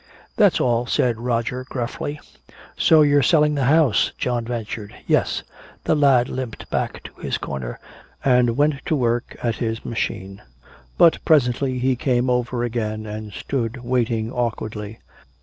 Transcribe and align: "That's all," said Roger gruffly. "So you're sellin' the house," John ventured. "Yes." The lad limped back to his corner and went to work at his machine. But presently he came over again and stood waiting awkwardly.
"That's 0.35 0.59
all," 0.59 0.87
said 0.87 1.19
Roger 1.19 1.63
gruffly. 1.63 2.19
"So 2.75 3.03
you're 3.03 3.21
sellin' 3.21 3.53
the 3.53 3.65
house," 3.65 4.11
John 4.17 4.45
ventured. 4.45 4.95
"Yes." 5.05 5.43
The 5.83 5.93
lad 5.93 6.27
limped 6.27 6.67
back 6.71 7.03
to 7.03 7.13
his 7.21 7.37
corner 7.37 7.79
and 8.25 8.57
went 8.57 8.83
to 8.87 8.95
work 8.95 9.37
at 9.43 9.57
his 9.57 9.85
machine. 9.85 10.41
But 10.97 11.23
presently 11.23 11.77
he 11.77 11.95
came 11.95 12.31
over 12.31 12.63
again 12.63 13.05
and 13.05 13.31
stood 13.31 13.83
waiting 13.83 14.31
awkwardly. 14.31 14.97